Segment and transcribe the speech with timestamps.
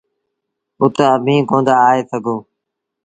[0.81, 2.35] اُت اڀيٚنٚ ڪوندآ آئي سگھو۔